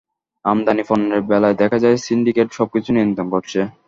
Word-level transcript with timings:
আমদানি 0.45 0.83
পণ্যের 0.87 1.21
বেলায় 1.29 1.59
দেখা 1.61 1.77
যায় 1.83 1.97
সিন্ডিকেট 1.97 2.47
সবকিছু 2.53 2.89
নিয়ন্ত্রণ 2.91 3.27
করছে। 3.33 3.59